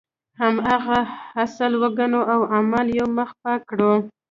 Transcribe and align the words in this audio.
هماغه 0.41 0.99
اصل 1.43 1.71
وګڼو 1.81 2.21
او 2.33 2.41
اعمال 2.55 2.87
یو 2.99 3.07
مخ 3.17 3.29
پاک 3.41 3.59
کړو. 3.69 3.93